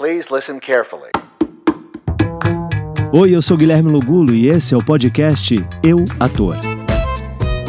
Please 0.00 0.32
listen 0.34 0.58
carefully. 0.58 1.10
Oi, 3.12 3.36
eu 3.36 3.42
sou 3.42 3.54
Guilherme 3.54 3.90
Lugulo 3.90 4.32
e 4.32 4.48
esse 4.48 4.72
é 4.72 4.76
o 4.78 4.82
podcast 4.82 5.54
Eu 5.82 6.06
Ator. 6.18 6.56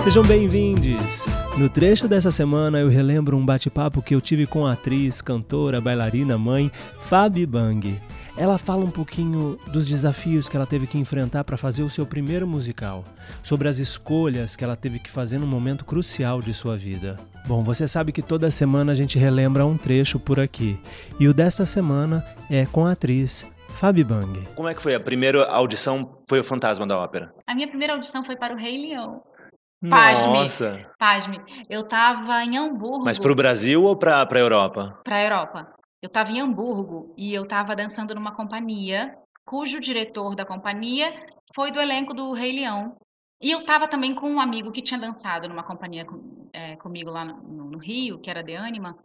Sejam 0.02 0.24
bem-vindos! 0.24 1.26
No 1.58 1.68
trecho 1.68 2.08
dessa 2.08 2.32
semana 2.32 2.80
eu 2.80 2.88
relembro 2.88 3.36
um 3.36 3.46
bate-papo 3.46 4.02
que 4.02 4.16
eu 4.16 4.22
tive 4.22 4.48
com 4.48 4.66
a 4.66 4.72
atriz, 4.72 5.22
cantora, 5.22 5.82
bailarina, 5.82 6.38
mãe, 6.38 6.72
Fabi 7.02 7.46
Bang. 7.46 8.00
Ela 8.38 8.58
fala 8.58 8.86
um 8.86 8.90
pouquinho 8.90 9.58
dos 9.68 9.86
desafios 9.86 10.48
que 10.48 10.56
ela 10.56 10.66
teve 10.66 10.88
que 10.88 10.98
enfrentar 10.98 11.44
para 11.44 11.58
fazer 11.58 11.84
o 11.84 11.90
seu 11.90 12.06
primeiro 12.06 12.48
musical, 12.48 13.04
sobre 13.44 13.68
as 13.68 13.78
escolhas 13.78 14.56
que 14.56 14.64
ela 14.64 14.76
teve 14.76 15.00
que 15.00 15.12
fazer 15.12 15.38
num 15.38 15.48
momento 15.48 15.86
crucial 15.86 16.42
de 16.42 16.54
sua 16.54 16.78
vida. 16.78 17.20
Bom, 17.46 17.64
você 17.64 17.88
sabe 17.88 18.12
que 18.12 18.22
toda 18.22 18.50
semana 18.50 18.94
a 18.94 18.96
gente 18.96 19.20
relembra 19.20 19.66
um 19.66 19.78
trecho 19.78 20.20
por 20.20 20.40
aqui, 20.40 20.80
e 21.20 21.28
o 21.28 21.34
desta 21.34 21.66
semana 21.66 22.26
é 22.50 22.66
com 22.66 22.86
a 22.86 22.94
atriz 22.94 23.46
Fabi 23.70 24.04
Bang. 24.04 24.48
Como 24.56 24.70
é 24.70 24.74
que 24.74 24.82
foi? 24.82 24.96
A 24.96 25.00
primeira 25.00 25.46
audição 25.46 26.18
foi 26.30 26.40
o 26.40 26.44
Fantasma 26.44 26.88
da 26.88 26.98
Ópera? 26.98 27.34
A 27.48 27.56
minha 27.56 27.68
primeira 27.68 27.94
audição 27.94 28.24
foi 28.24 28.36
para 28.36 28.54
o 28.54 28.58
Rei 28.58 28.78
Leão. 28.78 29.22
Pasme. 29.90 30.34
Nossa! 30.34 30.86
Pasme, 31.00 31.42
eu 31.68 31.88
tava 31.88 32.44
em 32.44 32.56
Hamburgo. 32.58 33.04
Mas 33.04 33.18
pro 33.18 33.34
Brasil 33.34 33.82
ou 33.82 33.98
pra, 33.98 34.24
pra 34.28 34.40
Europa? 34.40 35.00
Pra 35.04 35.24
Europa. 35.24 35.68
Eu 36.02 36.10
tava 36.10 36.32
em 36.32 36.40
Hamburgo 36.42 37.14
e 37.18 37.34
eu 37.34 37.48
tava 37.48 37.76
dançando 37.76 38.16
numa 38.16 38.34
companhia, 38.36 39.16
cujo 39.46 39.80
diretor 39.80 40.36
da 40.36 40.46
companhia 40.46 41.14
foi 41.56 41.72
do 41.72 41.80
elenco 41.80 42.14
do 42.14 42.34
Rei 42.34 42.52
Leão. 42.54 42.96
E 43.42 43.52
eu 43.52 43.66
tava 43.66 43.88
também 43.88 44.14
com 44.14 44.30
um 44.30 44.40
amigo 44.40 44.72
que 44.72 44.82
tinha 44.82 45.00
dançado 45.00 45.48
numa 45.50 45.64
companhia 45.64 46.06
com- 46.06 46.50
é, 46.54 46.76
comigo 46.78 47.10
lá 47.10 47.26
no, 47.26 47.38
no- 47.72 47.78
Rio, 47.80 48.20
que 48.20 48.30
era 48.30 48.44
de 48.44 48.56
Anima. 48.56 48.96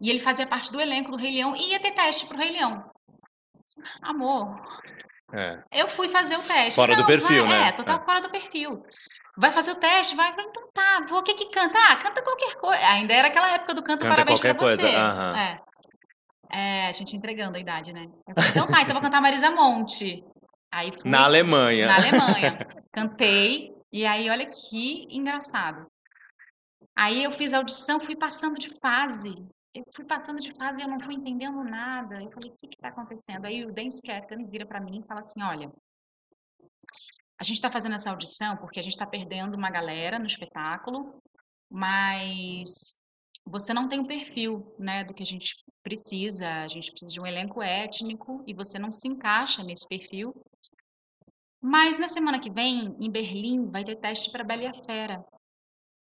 E 0.00 0.08
ele 0.10 0.20
fazia 0.20 0.46
parte 0.46 0.70
do 0.72 0.80
elenco 0.80 1.10
do 1.10 1.16
Rei 1.18 1.32
Leão 1.32 1.54
e 1.56 1.70
ia 1.70 1.80
ter 1.80 1.92
teste 1.92 2.26
pro 2.26 2.36
Rei 2.38 2.52
Leão. 2.52 2.84
Amor, 4.02 4.60
É. 5.32 5.62
eu 5.72 5.88
fui 5.88 6.08
fazer 6.08 6.36
o 6.36 6.42
teste. 6.42 6.74
Fora 6.74 6.94
do 6.94 7.00
Não, 7.00 7.06
perfil, 7.06 7.46
vai, 7.46 7.58
né? 7.58 7.68
É, 7.68 7.72
total 7.72 7.98
É. 8.00 8.04
fora 8.04 8.20
do 8.20 8.30
perfil. 8.30 8.82
Vai 9.36 9.52
fazer 9.52 9.70
o 9.72 9.76
teste? 9.76 10.16
Vai. 10.16 10.30
Falei, 10.30 10.46
então 10.48 10.68
tá, 10.74 11.04
vou. 11.08 11.20
O 11.20 11.22
que 11.22 11.34
que 11.34 11.46
canta? 11.50 11.78
Ah, 11.88 11.96
canta 11.96 12.22
qualquer 12.22 12.56
coisa. 12.56 12.84
Ainda 12.88 13.14
era 13.14 13.28
aquela 13.28 13.50
época 13.52 13.74
do 13.74 13.82
canto 13.82 14.00
Canta 14.02 14.14
parabéns 14.16 14.40
pra 14.40 14.54
qualquer 14.54 14.76
você. 14.76 14.82
coisa. 14.82 15.38
É. 15.38 15.69
É, 16.52 16.88
a 16.88 16.92
gente 16.92 17.16
entregando 17.16 17.56
a 17.56 17.60
idade, 17.60 17.92
né? 17.92 18.06
Falei, 18.34 18.50
então 18.50 18.66
tá, 18.66 18.82
então 18.82 18.94
vou 18.94 19.02
cantar 19.02 19.20
Marisa 19.20 19.50
Monte. 19.50 20.24
Aí 20.72 20.90
fui 20.92 21.10
Na 21.10 21.24
Alemanha. 21.24 21.86
na 21.86 21.96
Alemanha. 21.96 22.66
Cantei, 22.92 23.72
e 23.92 24.06
aí 24.06 24.28
olha 24.28 24.46
que 24.46 25.06
engraçado. 25.10 25.86
Aí 26.96 27.24
eu 27.24 27.32
fiz 27.32 27.54
a 27.54 27.58
audição, 27.58 28.00
fui 28.00 28.16
passando 28.16 28.56
de 28.58 28.68
fase. 28.80 29.30
Eu 29.74 29.84
fui 29.94 30.04
passando 30.04 30.38
de 30.38 30.52
fase 30.56 30.80
e 30.80 30.84
eu 30.84 30.88
não 30.88 31.00
fui 31.00 31.14
entendendo 31.14 31.62
nada. 31.62 32.20
Eu 32.20 32.30
falei, 32.32 32.50
o 32.50 32.56
que 32.56 32.66
está 32.66 32.88
acontecendo? 32.88 33.46
Aí 33.46 33.64
o 33.64 33.72
dance 33.72 34.02
captain 34.02 34.44
vira 34.46 34.66
para 34.66 34.80
mim 34.80 35.00
e 35.00 35.06
fala 35.06 35.20
assim, 35.20 35.42
olha, 35.42 35.70
a 37.40 37.44
gente 37.44 37.56
está 37.56 37.70
fazendo 37.70 37.94
essa 37.94 38.10
audição 38.10 38.56
porque 38.56 38.80
a 38.80 38.82
gente 38.82 38.92
está 38.92 39.06
perdendo 39.06 39.56
uma 39.56 39.70
galera 39.70 40.18
no 40.18 40.26
espetáculo, 40.26 41.22
mas 41.70 42.94
você 43.50 43.72
não 43.74 43.88
tem 43.88 44.00
o 44.00 44.06
perfil, 44.06 44.74
né, 44.78 45.04
do 45.04 45.14
que 45.14 45.22
a 45.22 45.26
gente 45.26 45.54
precisa. 45.82 46.46
A 46.62 46.68
gente 46.68 46.90
precisa 46.90 47.12
de 47.12 47.20
um 47.20 47.26
elenco 47.26 47.62
étnico 47.62 48.42
e 48.46 48.54
você 48.54 48.78
não 48.78 48.92
se 48.92 49.08
encaixa 49.08 49.62
nesse 49.62 49.86
perfil. 49.88 50.34
Mas 51.62 51.98
na 51.98 52.08
semana 52.08 52.40
que 52.40 52.50
vem, 52.50 52.96
em 52.98 53.10
Berlim, 53.10 53.70
vai 53.70 53.84
ter 53.84 53.96
teste 53.96 54.30
para 54.30 54.44
Bela 54.44 54.62
e 54.62 54.66
a 54.66 54.80
Fera. 54.86 55.24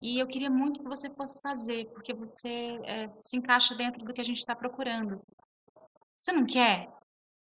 E 0.00 0.18
eu 0.22 0.28
queria 0.28 0.50
muito 0.50 0.80
que 0.80 0.88
você 0.88 1.10
fosse 1.14 1.40
fazer, 1.42 1.86
porque 1.92 2.14
você 2.14 2.78
eh, 2.84 3.08
se 3.20 3.36
encaixa 3.36 3.74
dentro 3.74 4.04
do 4.04 4.12
que 4.12 4.20
a 4.20 4.24
gente 4.24 4.38
está 4.38 4.54
procurando. 4.54 5.20
Você 6.16 6.32
não 6.32 6.46
quer? 6.46 6.88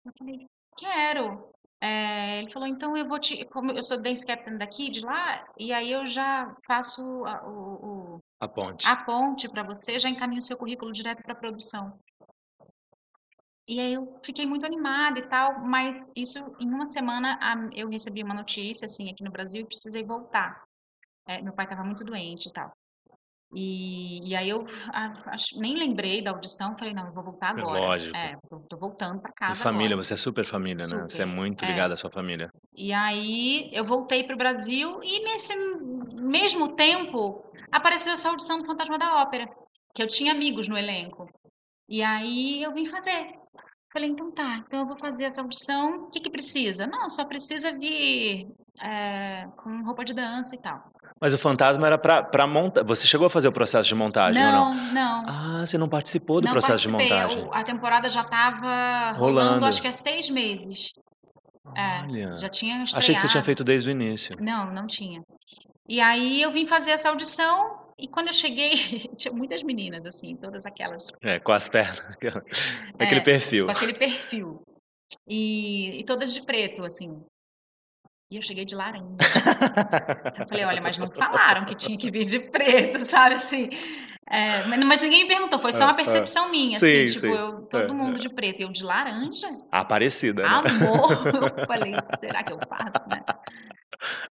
Eu 0.04 0.12
falei, 0.18 0.46
quero. 0.76 1.50
Eh, 1.80 2.40
ele 2.40 2.52
falou, 2.52 2.68
então 2.68 2.96
eu 2.96 3.08
vou 3.08 3.18
te. 3.18 3.44
Como 3.46 3.72
eu 3.72 3.82
sou 3.82 4.00
dance 4.00 4.26
captain 4.26 4.58
daqui, 4.58 4.90
de 4.90 5.00
lá, 5.00 5.44
e 5.58 5.72
aí 5.72 5.90
eu 5.92 6.06
já 6.06 6.54
faço 6.66 7.02
a, 7.26 7.46
o, 7.48 7.54
o- 7.86 7.97
A 8.40 8.46
ponte. 8.48 8.86
a 8.86 8.96
ponte 8.96 9.48
para 9.48 9.62
você, 9.64 9.98
já 9.98 10.08
encaminho 10.08 10.38
o 10.38 10.42
seu 10.42 10.56
currículo 10.56 10.92
direto 10.92 11.22
para 11.22 11.32
a 11.32 11.36
produção. 11.36 11.98
E 13.66 13.80
aí 13.80 13.92
eu 13.94 14.18
fiquei 14.22 14.46
muito 14.46 14.64
animada 14.64 15.18
e 15.18 15.28
tal, 15.28 15.60
mas 15.64 16.08
isso 16.16 16.38
em 16.58 16.68
uma 16.72 16.86
semana 16.86 17.38
eu 17.74 17.88
recebi 17.90 18.22
uma 18.22 18.34
notícia 18.34 18.86
assim 18.86 19.10
aqui 19.10 19.22
no 19.22 19.30
Brasil 19.30 19.62
e 19.62 19.66
precisei 19.66 20.02
voltar. 20.04 20.62
É, 21.26 21.42
meu 21.42 21.52
pai 21.52 21.66
estava 21.66 21.84
muito 21.84 22.02
doente 22.04 22.48
e 22.48 22.52
tal. 22.52 22.72
E, 23.54 24.28
e 24.30 24.36
aí 24.36 24.48
eu 24.48 24.62
ah, 24.92 25.22
acho- 25.32 25.58
nem 25.58 25.74
lembrei 25.74 26.22
da 26.22 26.30
audição, 26.30 26.76
falei 26.78 26.92
não, 26.94 27.06
eu 27.06 27.12
vou 27.12 27.24
voltar 27.24 27.48
É 27.56 27.60
agora. 27.60 27.78
lógico. 27.80 28.16
É, 28.16 28.34
eu 28.50 28.60
tô 28.68 28.76
voltando 28.78 29.20
para 29.20 29.32
E 29.32 29.34
casa 29.34 29.62
família, 29.62 29.94
agora. 29.94 30.02
você 30.02 30.14
é 30.14 30.16
super 30.18 30.46
família, 30.46 30.86
né? 30.86 31.02
Você 31.08 31.22
é 31.22 31.26
Super, 31.26 31.26
muito 31.26 31.64
é. 31.64 31.68
ligada 31.68 31.94
à 31.94 31.96
sua 31.96 32.10
família. 32.10 32.50
E 32.74 32.92
aí 32.92 33.68
eu 33.72 33.84
voltei 33.84 34.24
para 34.24 34.34
o 34.34 34.38
Brasil 34.38 35.00
e 35.02 35.24
nesse 35.24 35.54
mesmo 36.14 36.74
tempo 36.74 37.47
apareceu 37.72 38.12
essa 38.12 38.28
audição 38.28 38.58
do 38.58 38.66
Fantasma 38.66 38.98
da 38.98 39.22
Ópera, 39.22 39.46
que 39.94 40.02
eu 40.02 40.06
tinha 40.06 40.32
amigos 40.32 40.68
no 40.68 40.76
elenco. 40.76 41.26
E 41.88 42.02
aí 42.02 42.62
eu 42.62 42.72
vim 42.72 42.84
fazer. 42.86 43.30
Falei, 43.90 44.10
então 44.10 44.30
tá, 44.32 44.56
então 44.66 44.80
eu 44.80 44.86
vou 44.86 44.98
fazer 44.98 45.24
essa 45.24 45.40
audição. 45.40 46.04
O 46.04 46.10
que 46.10 46.20
que 46.20 46.30
precisa? 46.30 46.86
Não, 46.86 47.08
só 47.08 47.24
precisa 47.24 47.72
vir 47.72 48.46
é, 48.82 49.44
com 49.56 49.82
roupa 49.82 50.04
de 50.04 50.12
dança 50.12 50.54
e 50.54 50.60
tal. 50.60 50.78
Mas 51.20 51.32
o 51.32 51.38
fantasma 51.38 51.86
era 51.86 51.96
pra, 51.98 52.22
pra 52.22 52.46
montar. 52.46 52.84
Você 52.84 53.06
chegou 53.06 53.26
a 53.26 53.30
fazer 53.30 53.48
o 53.48 53.52
processo 53.52 53.88
de 53.88 53.94
montagem 53.94 54.44
ou 54.44 54.52
não? 54.52 54.74
Não, 54.74 54.92
não. 54.92 55.24
Ah, 55.26 55.66
você 55.66 55.78
não 55.78 55.88
participou 55.88 56.40
do 56.40 56.44
não 56.44 56.52
processo 56.52 56.86
de 56.86 56.90
participei. 56.92 57.18
montagem. 57.22 57.44
O- 57.48 57.54
A 57.54 57.64
temporada 57.64 58.08
já 58.10 58.20
estava 58.20 59.12
Rolando. 59.12 59.20
rolando, 59.48 59.66
acho 59.66 59.80
que 59.80 59.88
há 59.88 59.92
seis 59.92 60.28
meses. 60.28 60.90
É, 61.76 62.00
Olha. 62.02 62.36
já 62.36 62.48
tinha 62.48 62.82
estreado. 62.82 62.98
Achei 62.98 63.14
que 63.14 63.20
você 63.22 63.28
tinha 63.28 63.42
feito 63.42 63.64
desde 63.64 63.88
o 63.88 63.92
início. 63.92 64.32
Não, 64.38 64.70
não 64.72 64.86
tinha. 64.86 65.20
E 65.88 66.00
aí 66.00 66.42
eu 66.42 66.50
vim 66.52 66.66
fazer 66.66 66.90
essa 66.90 67.08
audição 67.08 67.78
e 67.98 68.06
quando 68.06 68.28
eu 68.28 68.32
cheguei, 68.32 68.70
tinha 69.16 69.32
muitas 69.32 69.62
meninas, 69.62 70.04
assim, 70.06 70.36
todas 70.36 70.66
aquelas 70.66 71.06
É, 71.22 71.40
com 71.40 71.52
as 71.52 71.68
pernas. 71.68 71.98
Aquele 72.98 73.20
É, 73.20 73.24
perfil. 73.24 73.66
com 73.66 73.72
aquele 73.72 73.94
perfil. 73.94 74.62
E, 75.26 76.00
e 76.00 76.04
todas 76.04 76.32
de 76.34 76.44
preto, 76.44 76.84
assim. 76.84 77.22
E 78.30 78.36
eu 78.36 78.42
cheguei 78.42 78.64
de 78.66 78.74
laranja. 78.74 79.16
Eu 80.38 80.46
falei, 80.46 80.64
olha, 80.64 80.82
mas 80.82 80.98
não 80.98 81.10
falaram 81.10 81.64
que 81.64 81.74
tinha 81.74 81.96
que 81.98 82.10
vir 82.10 82.26
de 82.26 82.40
preto, 82.50 82.98
sabe 83.04 83.34
assim? 83.36 83.70
É, 84.30 84.66
mas, 84.66 85.00
ninguém 85.00 85.22
me 85.22 85.28
perguntou, 85.28 85.58
foi 85.58 85.72
só 85.72 85.84
Ah, 85.84 85.86
uma 85.86 85.92
ah. 85.92 85.96
percepção 85.96 86.50
minha, 86.50 86.76
Sim, 86.76 87.04
assim, 87.04 87.06
tipo, 87.06 87.26
sim. 87.26 87.32
eu, 87.32 87.62
todo 87.62 87.84
É, 87.90 87.92
mundo 87.94 88.18
de 88.18 88.28
preto, 88.28 88.60
e 88.60 88.64
eu 88.64 88.68
de 88.70 88.84
laranja? 88.84 89.48
Aparecida, 89.72 90.42
né? 90.42 90.48
Amor! 90.48 91.10
Eu 91.60 91.66
falei, 91.66 91.92
será 92.18 92.44
que 92.44 92.52
eu 92.52 92.58
faço, 92.68 93.08
né? 93.08 93.22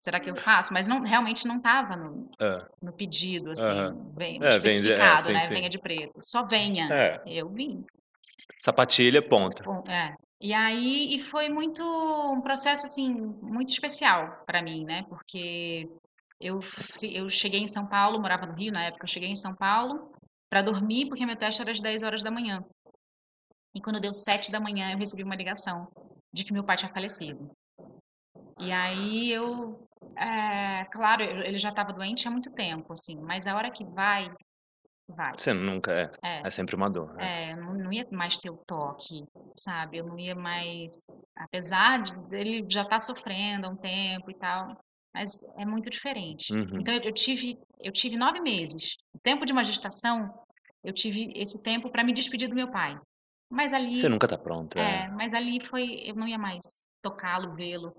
Será 0.00 0.20
que 0.20 0.30
eu 0.30 0.36
faço? 0.36 0.72
Mas 0.72 0.86
não, 0.86 1.00
realmente 1.00 1.46
não 1.46 1.56
estava 1.56 1.96
no, 1.96 2.30
É. 2.40 2.64
no 2.82 2.92
pedido, 2.92 3.50
assim, 3.50 3.70
Aham. 3.70 3.94
bem, 4.14 4.36
É, 4.36 4.38
vem 4.38 4.40
de- 4.40 4.44
é, 4.44 4.48
especificado, 4.48 5.22
sim, 5.22 5.32
né? 5.32 5.40
sim. 5.42 5.54
Venha 5.54 5.68
de 5.68 5.78
preto. 5.78 6.18
Só 6.22 6.44
venha. 6.44 6.88
É. 6.92 7.22
Eu 7.26 7.48
vim. 7.48 7.84
Sapatilha, 8.58 9.20
ponto. 9.26 9.62
Bom, 9.64 9.82
é. 9.90 10.14
E 10.40 10.52
aí, 10.52 11.14
e 11.14 11.18
foi 11.18 11.48
muito 11.48 11.82
um 11.82 12.40
processo 12.40 12.84
assim 12.84 13.14
muito 13.42 13.70
especial 13.70 14.42
para 14.46 14.62
mim, 14.62 14.84
né? 14.84 15.02
Porque 15.08 15.88
eu 16.40 16.60
eu 17.02 17.28
cheguei 17.30 17.60
em 17.60 17.66
São 17.66 17.86
Paulo, 17.86 18.20
morava 18.20 18.46
no 18.46 18.54
Rio 18.54 18.72
na 18.72 18.84
época, 18.84 19.04
eu 19.04 19.08
cheguei 19.08 19.30
em 19.30 19.36
São 19.36 19.54
Paulo 19.54 20.12
para 20.50 20.62
dormir, 20.62 21.08
porque 21.08 21.24
meu 21.26 21.36
teste 21.36 21.60
era 21.62 21.70
às 21.72 21.80
10 21.80 22.02
horas 22.02 22.22
da 22.22 22.30
manhã. 22.30 22.62
E 23.74 23.80
quando 23.80 24.00
deu 24.00 24.12
7 24.12 24.50
da 24.52 24.60
manhã, 24.60 24.92
eu 24.92 24.98
recebi 24.98 25.22
uma 25.22 25.34
ligação 25.34 25.88
de 26.32 26.44
que 26.44 26.52
meu 26.52 26.64
pai 26.64 26.76
tinha 26.76 26.92
falecido. 26.92 27.50
E 28.58 28.72
aí 28.72 29.30
eu, 29.32 29.86
é, 30.16 30.84
claro, 30.92 31.22
ele 31.22 31.58
já 31.58 31.68
estava 31.68 31.92
doente 31.92 32.26
há 32.26 32.30
muito 32.30 32.50
tempo, 32.52 32.92
assim, 32.92 33.16
mas 33.20 33.46
a 33.46 33.54
hora 33.54 33.70
que 33.70 33.84
vai, 33.84 34.30
vai. 35.08 35.32
Você 35.36 35.52
nunca 35.52 35.92
é. 35.92 36.10
É. 36.22 36.46
É 36.46 36.50
sempre 36.50 36.74
uma 36.74 36.88
dor. 36.88 37.12
né? 37.14 37.50
É, 37.50 37.52
eu 37.52 37.56
não, 37.58 37.74
não 37.74 37.92
ia 37.92 38.06
mais 38.10 38.38
ter 38.38 38.50
o 38.50 38.56
toque, 38.66 39.24
sabe? 39.58 39.98
Eu 39.98 40.06
não 40.06 40.18
ia 40.18 40.34
mais. 40.34 41.04
Apesar 41.36 42.00
de 42.00 42.12
ele 42.34 42.64
já 42.68 42.82
estar 42.82 42.98
sofrendo 42.98 43.66
há 43.66 43.70
um 43.70 43.76
tempo 43.76 44.30
e 44.30 44.34
tal, 44.34 44.76
mas 45.14 45.30
é 45.58 45.64
muito 45.66 45.90
diferente. 45.90 46.52
Uhum. 46.52 46.80
Então, 46.80 46.94
eu, 46.94 47.12
tive, 47.12 47.58
eu 47.80 47.92
tive 47.92 48.16
nove 48.16 48.40
meses. 48.40 48.96
O 49.14 49.18
tempo 49.18 49.44
de 49.44 49.52
uma 49.52 49.64
gestação, 49.64 50.32
eu 50.82 50.92
tive 50.94 51.30
esse 51.36 51.62
tempo 51.62 51.90
para 51.90 52.02
me 52.04 52.12
despedir 52.12 52.48
do 52.48 52.54
meu 52.54 52.70
pai. 52.70 52.98
Mas 53.50 53.72
ali. 53.72 53.94
Você 53.96 54.08
nunca 54.08 54.26
tá 54.26 54.36
pronto. 54.38 54.78
É, 54.78 55.04
É. 55.04 55.08
mas 55.08 55.34
ali 55.34 55.60
foi. 55.60 56.02
Eu 56.04 56.14
não 56.14 56.26
ia 56.26 56.38
mais 56.38 56.80
tocá-lo, 57.02 57.52
vê-lo. 57.54 57.94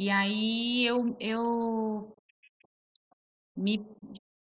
E 0.00 0.08
aí 0.08 0.86
eu, 0.86 1.14
eu 1.20 2.16
me. 3.54 3.86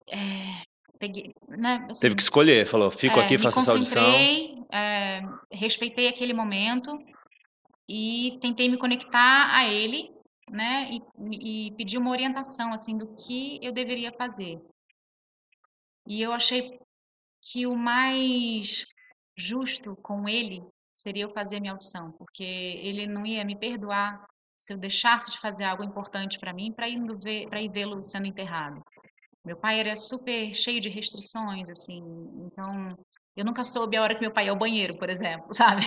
é, 0.07 0.63
peguei. 0.99 1.35
Né, 1.49 1.87
assim, 1.89 2.03
Teve 2.03 2.17
que 2.17 2.21
escolher, 2.21 2.67
falou, 2.67 2.91
fico 2.91 3.19
é, 3.19 3.25
aqui, 3.25 3.39
faço 3.39 3.61
essa 3.61 3.73
audição. 3.73 4.05
é, 4.71 5.23
respeitei 5.51 6.07
aquele 6.07 6.35
momento 6.35 6.91
e 7.89 8.39
tentei 8.43 8.69
me 8.69 8.77
conectar 8.77 9.57
a 9.57 9.67
ele, 9.67 10.13
né? 10.51 10.91
E, 10.91 11.69
e 11.69 11.73
pedir 11.77 11.97
uma 11.97 12.11
orientação 12.11 12.71
assim 12.71 12.99
do 12.99 13.17
que 13.17 13.59
eu 13.63 13.73
deveria 13.73 14.13
fazer. 14.13 14.61
E 16.07 16.21
eu 16.21 16.31
achei 16.31 16.79
que 17.41 17.67
o 17.67 17.75
mais 17.75 18.85
justo 19.35 19.97
com 20.03 20.29
ele 20.29 20.63
seria 20.93 21.23
eu 21.25 21.33
fazer 21.33 21.57
a 21.57 21.61
minha 21.61 21.73
audição, 21.73 22.13
porque 22.13 22.45
ele 22.45 23.07
não 23.07 23.25
ia 23.25 23.47
me 23.47 23.57
perdoar 23.57 24.29
se 24.59 24.73
eu 24.73 24.79
deixasse 24.79 25.31
de 25.31 25.41
fazer 25.41 25.65
algo 25.65 25.85
importante 25.85 26.39
para 26.39 26.53
mim 26.53 26.73
para 26.73 26.89
ir, 26.89 26.99
ir 26.99 27.71
vê-lo 27.71 28.05
sendo 28.05 28.27
enterrado. 28.27 28.83
Meu 29.45 29.57
pai 29.57 29.81
era 29.81 29.95
super 29.95 30.53
cheio 30.55 30.81
de 30.81 30.89
restrições, 30.89 31.71
assim, 31.71 32.03
então 32.45 32.97
eu 33.37 33.45
nunca 33.45 33.63
soube 33.63 33.97
a 33.97 34.03
hora 34.03 34.15
que 34.15 34.21
meu 34.21 34.33
pai 34.33 34.47
ia 34.47 34.51
ao 34.51 34.59
banheiro, 34.59 34.99
por 34.99 35.09
exemplo, 35.09 35.47
sabe? 35.55 35.83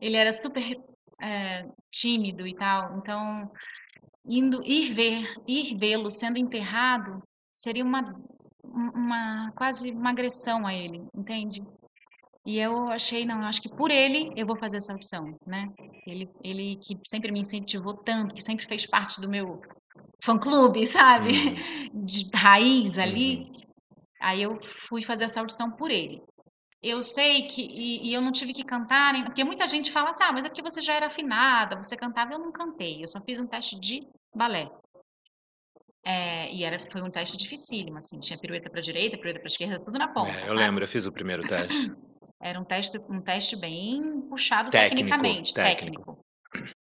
Ele 0.00 0.16
era 0.16 0.32
super 0.32 0.80
é, 1.20 1.66
tímido 1.90 2.46
e 2.46 2.54
tal, 2.54 2.96
então 2.98 3.50
indo 4.24 4.62
ir 4.64 4.94
ver, 4.94 5.34
ir 5.48 5.76
vê-lo 5.76 6.10
sendo 6.10 6.38
enterrado 6.38 7.20
seria 7.52 7.84
uma, 7.84 8.14
uma 8.64 9.52
quase 9.52 9.90
uma 9.90 10.10
agressão 10.10 10.66
a 10.66 10.72
ele, 10.72 11.04
entende? 11.14 11.60
E 12.44 12.58
eu 12.58 12.88
achei, 12.88 13.24
não, 13.24 13.40
eu 13.40 13.46
acho 13.46 13.62
que 13.62 13.68
por 13.68 13.90
ele 13.90 14.32
eu 14.36 14.46
vou 14.46 14.56
fazer 14.56 14.78
essa 14.78 14.92
opção, 14.92 15.36
né? 15.46 15.68
Ele, 16.06 16.28
ele 16.42 16.76
que 16.76 16.98
sempre 17.06 17.30
me 17.30 17.40
incentivou 17.40 17.94
tanto, 17.94 18.34
que 18.34 18.42
sempre 18.42 18.66
fez 18.66 18.84
parte 18.84 19.20
do 19.20 19.28
meu 19.28 19.62
fã-clube, 20.22 20.84
sabe? 20.86 21.30
Uhum. 21.30 22.04
De 22.04 22.28
raiz 22.34 22.98
ali. 22.98 23.36
Uhum. 23.36 23.56
Aí 24.20 24.42
eu 24.42 24.58
fui 24.88 25.02
fazer 25.02 25.24
essa 25.24 25.40
audição 25.40 25.70
por 25.70 25.90
ele. 25.90 26.20
Eu 26.82 27.00
sei 27.00 27.46
que, 27.46 27.62
e, 27.62 28.08
e, 28.08 28.14
eu 28.14 28.20
não 28.20 28.32
tive 28.32 28.52
que 28.52 28.64
cantar, 28.64 29.14
porque 29.24 29.44
muita 29.44 29.68
gente 29.68 29.92
fala 29.92 30.10
assim, 30.10 30.24
ah, 30.24 30.32
mas 30.32 30.44
é 30.44 30.48
porque 30.48 30.62
você 30.62 30.80
já 30.80 30.94
era 30.94 31.06
afinada, 31.06 31.80
você 31.80 31.96
cantava, 31.96 32.32
eu 32.32 32.40
não 32.40 32.50
cantei, 32.50 33.00
eu 33.00 33.06
só 33.06 33.20
fiz 33.20 33.38
um 33.38 33.46
teste 33.46 33.78
de 33.78 34.04
balé. 34.34 34.68
É, 36.04 36.52
e 36.52 36.64
era, 36.64 36.80
foi 36.90 37.00
um 37.00 37.10
teste 37.10 37.36
dificílimo, 37.36 37.98
assim, 37.98 38.18
tinha 38.18 38.36
pirueta 38.36 38.68
para 38.68 38.80
direita, 38.80 39.16
pirueta 39.16 39.38
para 39.38 39.46
esquerda, 39.46 39.78
tudo 39.78 39.96
na 39.96 40.08
ponta. 40.08 40.32
É, 40.32 40.42
eu 40.42 40.48
sabe? 40.48 40.60
lembro, 40.60 40.82
eu 40.82 40.88
fiz 40.88 41.06
o 41.06 41.12
primeiro 41.12 41.46
teste. 41.46 41.92
Era 42.40 42.60
um 42.60 42.64
teste, 42.64 42.98
um 43.08 43.20
teste 43.20 43.56
bem 43.56 44.20
puxado 44.28 44.70
técnico, 44.70 44.96
tecnicamente, 44.96 45.54
técnico. 45.54 46.14
técnico. 46.52 46.72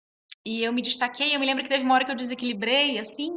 E 0.45 0.63
eu 0.63 0.73
me 0.73 0.81
destaquei, 0.81 1.35
eu 1.35 1.39
me 1.39 1.45
lembro 1.45 1.63
que 1.63 1.69
teve 1.69 1.83
uma 1.83 1.93
hora 1.93 2.03
que 2.03 2.11
eu 2.11 2.15
desequilibrei, 2.15 2.97
assim, 2.97 3.29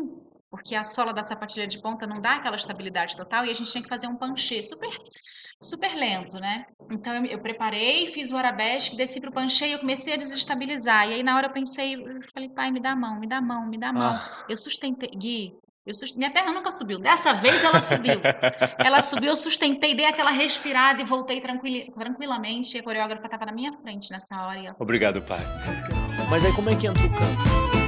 porque 0.50 0.74
a 0.74 0.82
sola 0.82 1.12
da 1.12 1.22
sapatilha 1.22 1.66
de 1.66 1.80
ponta 1.82 2.06
não 2.06 2.20
dá 2.20 2.36
aquela 2.36 2.56
estabilidade 2.56 3.16
total, 3.16 3.44
e 3.44 3.50
a 3.50 3.54
gente 3.54 3.70
tinha 3.70 3.82
que 3.82 3.88
fazer 3.88 4.06
um 4.06 4.16
panchê 4.16 4.62
super, 4.62 4.88
super 5.60 5.94
lento, 5.94 6.38
né? 6.38 6.64
Então 6.90 7.14
eu, 7.14 7.24
eu 7.26 7.42
preparei, 7.42 8.06
fiz 8.06 8.30
o 8.30 8.36
arabesque, 8.36 8.96
desci 8.96 9.20
pro 9.20 9.32
panchê 9.32 9.68
e 9.68 9.72
eu 9.72 9.80
comecei 9.80 10.14
a 10.14 10.16
desestabilizar. 10.16 11.08
E 11.08 11.14
aí 11.14 11.22
na 11.22 11.36
hora 11.36 11.48
eu 11.48 11.52
pensei, 11.52 11.94
eu 11.94 12.20
falei, 12.32 12.48
pai, 12.48 12.70
me 12.70 12.80
dá 12.80 12.92
a 12.92 12.96
mão, 12.96 13.18
me 13.18 13.28
dá 13.28 13.38
a 13.38 13.42
mão, 13.42 13.66
me 13.66 13.78
dá 13.78 13.88
a 13.88 13.92
mão. 13.92 14.14
Ah. 14.14 14.46
Eu 14.48 14.56
sustentei, 14.56 15.10
Gui, 15.10 15.54
eu 15.86 15.94
sust... 15.94 16.16
Minha 16.16 16.30
perna 16.30 16.52
nunca 16.52 16.70
subiu. 16.70 16.98
Dessa 16.98 17.34
vez 17.34 17.62
ela 17.62 17.80
subiu. 17.80 18.20
ela 18.78 19.00
subiu, 19.00 19.30
eu 19.30 19.36
sustentei, 19.36 19.94
dei 19.94 20.06
aquela 20.06 20.30
respirada 20.30 21.02
e 21.02 21.04
voltei 21.04 21.40
tranquil... 21.40 21.92
tranquilamente. 21.92 22.76
E 22.76 22.80
a 22.80 22.82
coreógrafa 22.82 23.26
estava 23.26 23.46
na 23.46 23.52
minha 23.52 23.72
frente 23.82 24.10
nessa 24.10 24.46
hora. 24.46 24.74
Obrigado, 24.78 25.20
pai. 25.22 25.40
Mas 26.30 26.44
aí 26.44 26.52
como 26.54 26.70
é 26.70 26.76
que 26.76 26.86
entra 26.86 27.04
o 27.04 27.10
canto? 27.10 27.83